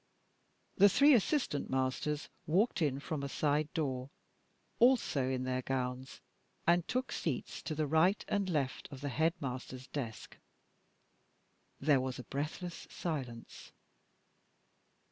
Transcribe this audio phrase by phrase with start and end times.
[0.77, 4.09] The three assistant masters walked in from a side door,
[4.79, 6.21] also in their gowns,
[6.65, 10.37] and took seats to the right and left of the headmaster's desk.
[11.79, 13.73] There was a breathless silence.